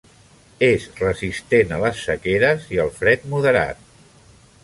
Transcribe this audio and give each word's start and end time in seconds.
És 0.67 0.85
resistent 1.01 1.75
a 1.75 1.79
les 1.83 2.01
sequeres 2.07 2.67
i 2.77 2.81
el 2.87 2.91
fred 2.97 3.29
moderat. 3.35 3.87